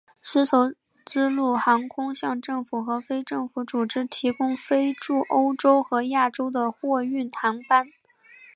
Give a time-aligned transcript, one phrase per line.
[0.23, 0.73] 丝绸
[1.05, 7.85] 之路航空向政府和非政府组织提供飞往欧洲和亚洲的货运航班。